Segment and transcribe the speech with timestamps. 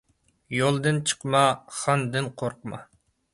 [0.53, 1.41] يولدىن چىقما،
[1.81, 2.81] خاندىن قورقما.